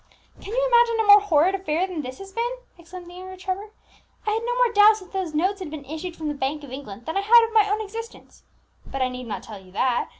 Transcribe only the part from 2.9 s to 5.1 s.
the younger Trevor. "I had no more doubt